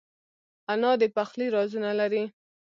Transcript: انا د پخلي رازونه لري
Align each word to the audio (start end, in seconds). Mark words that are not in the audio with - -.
انا 0.71 0.91
د 1.01 1.03
پخلي 1.15 1.47
رازونه 1.55 1.89
لري 1.99 2.23